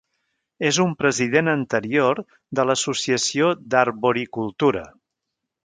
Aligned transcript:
És 0.69 0.79
un 0.85 0.95
president 1.01 1.51
anterior 1.51 2.23
de 2.59 2.63
l"Associació 2.65 3.53
d"arboricultura. 3.75 4.83